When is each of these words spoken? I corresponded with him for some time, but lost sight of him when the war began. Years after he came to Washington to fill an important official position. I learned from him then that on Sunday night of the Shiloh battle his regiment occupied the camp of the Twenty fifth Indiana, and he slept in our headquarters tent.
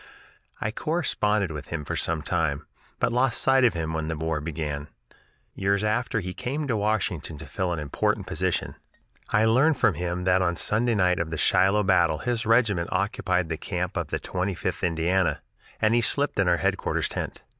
I 0.59 0.71
corresponded 0.71 1.51
with 1.51 1.67
him 1.67 1.85
for 1.85 1.95
some 1.95 2.23
time, 2.23 2.65
but 2.97 3.11
lost 3.13 3.39
sight 3.39 3.63
of 3.63 3.75
him 3.75 3.93
when 3.93 4.07
the 4.07 4.17
war 4.17 4.41
began. 4.41 4.87
Years 5.53 5.83
after 5.83 6.21
he 6.21 6.33
came 6.33 6.65
to 6.67 6.75
Washington 6.75 7.37
to 7.37 7.45
fill 7.45 7.71
an 7.71 7.77
important 7.77 8.25
official 8.25 8.47
position. 8.47 8.75
I 9.31 9.45
learned 9.45 9.77
from 9.77 9.93
him 9.93 10.23
then 10.23 10.39
that 10.39 10.41
on 10.41 10.55
Sunday 10.55 10.95
night 10.95 11.19
of 11.19 11.29
the 11.29 11.37
Shiloh 11.37 11.83
battle 11.83 12.17
his 12.17 12.47
regiment 12.47 12.89
occupied 12.91 13.47
the 13.49 13.57
camp 13.57 13.95
of 13.95 14.07
the 14.07 14.17
Twenty 14.19 14.55
fifth 14.55 14.83
Indiana, 14.83 15.43
and 15.79 15.93
he 15.93 16.01
slept 16.01 16.39
in 16.39 16.47
our 16.47 16.57
headquarters 16.57 17.07
tent. 17.07 17.43